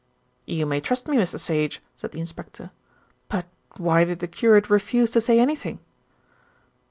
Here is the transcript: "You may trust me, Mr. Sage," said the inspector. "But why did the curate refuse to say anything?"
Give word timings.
"You 0.47 0.65
may 0.65 0.79
trust 0.79 1.07
me, 1.07 1.15
Mr. 1.15 1.39
Sage," 1.39 1.79
said 1.95 2.11
the 2.11 2.19
inspector. 2.19 2.71
"But 3.29 3.45
why 3.77 4.03
did 4.03 4.17
the 4.17 4.27
curate 4.27 4.67
refuse 4.67 5.11
to 5.11 5.21
say 5.21 5.39
anything?" 5.39 5.77